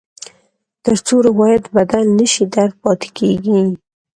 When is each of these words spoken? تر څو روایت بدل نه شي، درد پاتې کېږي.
تر 0.85 0.97
څو 1.05 1.15
روایت 1.29 1.63
بدل 1.75 2.05
نه 2.17 2.25
شي، 2.33 2.43
درد 2.53 2.73
پاتې 2.83 3.07
کېږي. 3.17 3.59